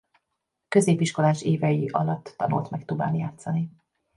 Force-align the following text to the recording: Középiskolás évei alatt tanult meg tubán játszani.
Középiskolás 0.67 1.41
évei 1.41 1.87
alatt 1.87 2.33
tanult 2.37 2.69
meg 2.69 2.85
tubán 2.85 3.13
játszani. 3.15 3.69